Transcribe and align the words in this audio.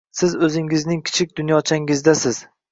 Siz 0.19 0.31
o’zingizning 0.47 1.05
kichik 1.11 1.37
dunyochangizdasiz. 1.41 2.45